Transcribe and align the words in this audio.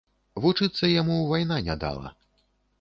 Вучыцца 0.45 0.89
яму 1.01 1.19
вайна 1.35 1.61
не 1.71 1.79
дала. 1.87 2.15